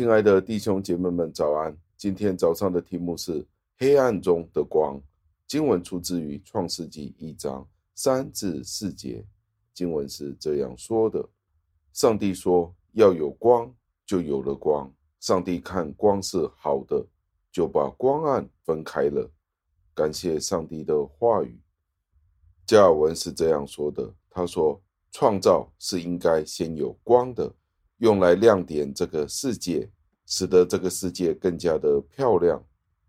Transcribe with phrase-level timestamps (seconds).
[0.00, 1.76] 亲爱的弟兄姐妹们，早安！
[1.98, 4.98] 今天早上的题目是“黑暗中的光”。
[5.46, 9.22] 经文出自于创世纪一章三至四节。
[9.74, 11.22] 经文是这样说的
[11.92, 13.70] ：“上帝说要有光，
[14.06, 14.90] 就有了光。
[15.20, 17.06] 上帝看光是好的，
[17.52, 19.30] 就把光暗分开了。”
[19.94, 21.60] 感谢上帝的话语。
[22.64, 24.80] 加尔文是这样说的：“他说，
[25.12, 27.54] 创造是应该先有光的。”
[28.00, 29.86] 用来亮点这个世界，
[30.24, 32.62] 使得这个世界更加的漂亮。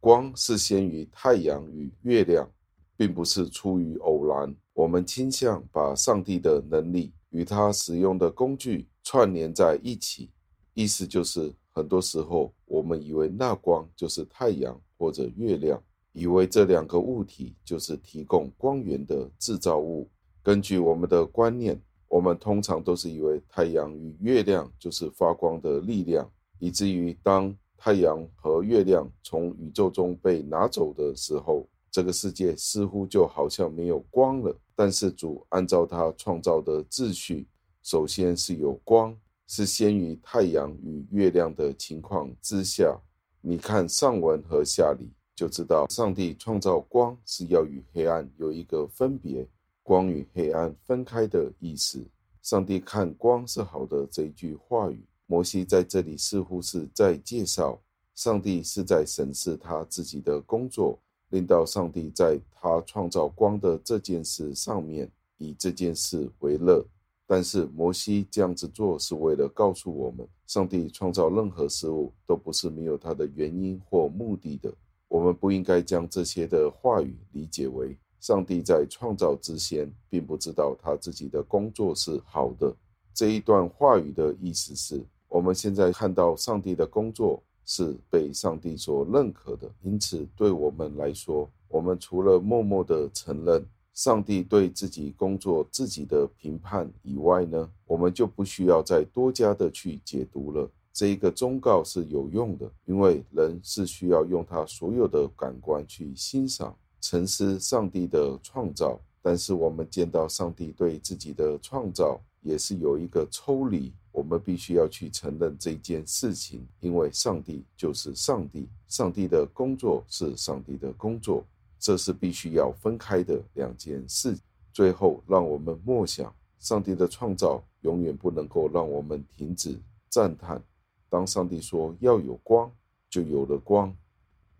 [0.00, 2.50] 光是先于太阳与月亮，
[2.96, 4.54] 并不是出于偶然。
[4.72, 10.30] 我们倾向把上帝的能力与他使用的工具串联在一起，
[10.72, 15.78] 意思就是，很多时候我们以为那光就是太阳或者月亮，
[16.14, 20.08] 以为这两个物体就是提供光源的制造物。
[20.42, 21.78] 根据我们的观念。
[22.08, 26.28] 我们通常都是以为太阳与月亮就是发光的力量，
[26.58, 34.56] 以至于当太阳和月亮从宇宙中被拿走的时候，这个世界似乎就好像没有光了。
[34.74, 37.46] 但是主按照他创造的秩序，
[37.82, 42.98] 首先是有光，是先于太阳与月亮的情况之下。
[43.40, 49.46] 你看上文和下理，就知道上帝创造光是要与黑暗有一个分别。
[49.88, 52.04] 光与黑暗分开的意思。
[52.42, 57.80] 上帝看光是好的这一句话语，摩西在这里似乎是在介绍，
[58.14, 60.98] 上帝是在审视他自己的工作，
[61.30, 66.84] 令到上帝在他创造光的这件事上面以这件事为乐。
[67.26, 74.70] 但是摩西这样子做是为了告诉我们，上帝创造任何事物都不是没有他的原因或目的的。
[75.08, 77.96] 我们不应该将这些的话语理解为。
[78.20, 82.74] 上帝在创造之前，并不知道他自己的工作是好的。
[83.14, 89.70] 这一段话语的意思是，我们现在看到上帝的工作是被上帝所认可的。
[89.82, 100.70] 因此，对我们来说，我们除了默默的承认上帝对自己工作自己的评判以外呢，我们就不需要再多加的去解读了。
[100.92, 106.76] 这一个忠告是有用的，因为人是需要用他所有的感官去欣赏。
[107.00, 121.44] 沉思上帝的创造，但是我们见到上帝对自己的创造也是有一个抽离，我们必须要去承认这件事情，因为上帝就是上帝，上帝的工作是上帝的工作，
[121.78, 124.36] 这是必须要分开的两件事。
[124.72, 129.78] 最后，让我们默想，上帝的创造永远不能够让我们停止
[130.08, 130.62] 赞叹。
[131.08, 132.70] 当上帝说要有光，
[133.08, 133.94] 就有了光。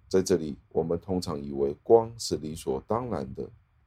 [0.08, 3.46] 在这里，我们通常以为光是理所当然的，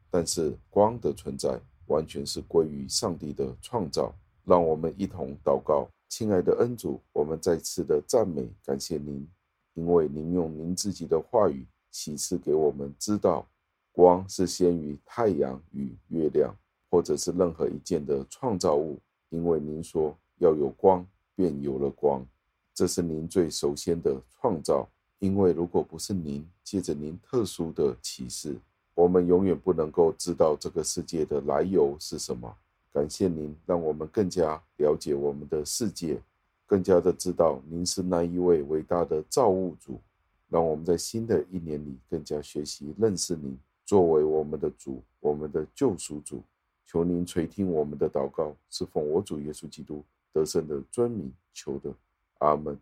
[0.10, 4.14] 但是光的存在完全是归于上帝的创造。
[4.44, 9.28] 让我们一同祷告，亲爱的恩主，我们再次的赞美感谢您，
[9.74, 13.48] 因为您用您自己的话语启示给我们知道，
[13.92, 16.56] 光是先于太阳与月亮，
[16.90, 19.00] 或者是任何一件的创造物，
[19.30, 21.06] 因为您说要有光，
[21.36, 22.26] 便有了光，
[22.74, 24.88] 这是您最首先的创造。
[25.22, 28.56] 因为如果不是您借着您特殊的启示，
[28.96, 32.52] 我们永远不能够知道这个世界的来由是什么。
[32.92, 36.20] 感谢您，让我们更加了解我们的世界，
[36.66, 40.02] 更加的知道您是那一位伟大的造物主。
[40.50, 43.56] 让我们在新的一年里更加学习认识您，
[43.86, 46.42] 作为我们的主，我们的救赎主。
[46.88, 50.04] 求您垂听我们的祷告，是奉我主耶稣基督
[50.34, 51.94] 得胜的尊名求的。
[52.40, 52.76] 阿门。